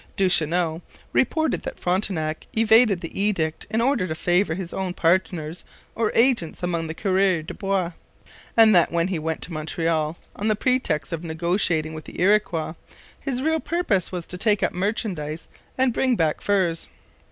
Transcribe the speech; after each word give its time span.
Duchesneau 0.17 0.81
reported 1.13 1.61
that 1.61 1.79
Frontenac 1.79 2.47
evaded 2.57 3.01
the 3.01 3.21
edict 3.21 3.67
in 3.69 3.81
order 3.81 4.07
to 4.07 4.15
favour 4.15 4.55
his 4.55 4.73
own 4.73 4.95
partners 4.95 5.63
or 5.93 6.11
agents 6.15 6.63
among 6.63 6.87
the 6.87 6.95
coureurs 6.95 7.45
de 7.45 7.53
bois, 7.53 7.91
and 8.57 8.73
that 8.73 8.91
when 8.91 9.09
he 9.09 9.19
went 9.19 9.43
to 9.43 9.53
Montreal 9.53 10.17
on 10.35 10.47
the 10.47 10.55
pretext 10.55 11.13
of 11.13 11.23
negotiating 11.23 11.93
with 11.93 12.05
the 12.05 12.19
Iroquois, 12.19 12.73
his 13.19 13.43
real 13.43 13.59
purpose 13.59 14.11
was 14.11 14.25
to 14.25 14.39
take 14.39 14.63
up 14.63 14.73
merchandise 14.73 15.47
and 15.77 15.93
bring 15.93 16.15
back 16.15 16.41
furs. 16.41 16.87